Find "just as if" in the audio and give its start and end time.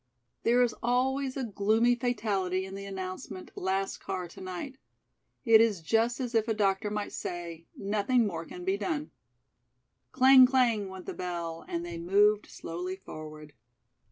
5.83-6.47